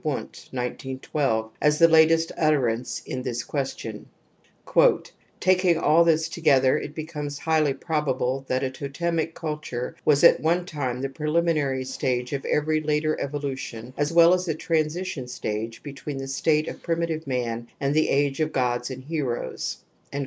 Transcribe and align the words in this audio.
J^^rt) 0.01 0.51
(1912), 0.51 1.51
as 1.61 1.77
the 1.77 1.87
latest 1.87 2.31
utterance 2.35 3.03
on 3.13 3.21
this 3.21 3.43
questiwi 3.45 4.05
^:' 4.67 5.11
Tak 5.39 5.63
ing 5.63 5.77
all 5.77 6.03
this 6.03 6.27
together 6.27 6.75
it 6.79 6.95
becomes 6.95 7.37
highly 7.37 7.75
probable 7.75 8.43
that 8.47 8.63
a 8.63 8.71
tot 8.71 8.93
emic 8.93 9.35
culture 9.35 9.95
was 10.03 10.23
at 10.23 10.39
one 10.39 10.65
time 10.65 11.01
the 11.01 11.09
pre 11.09 11.29
Imxi 11.29 11.53
nary 11.53 11.83
^ 11.83 11.85
stage 11.85 12.33
of 12.33 12.41
everyjaterevolut^ 12.41 13.93
aswell 13.95 14.33
as 14.33 14.47
'a 14.47 14.55
transition 14.55 15.27
stage 15.27 15.83
betweenthe 15.83 16.23
stateof 16.23 16.81
primitive 16.81 17.27
man 17.27 17.67
and 17.79 17.93
the 17.93 18.09
age 18.09 18.39
of 18.39 18.51
gods 18.51 18.89
and 18.89 19.03
heroes.' 19.03 19.83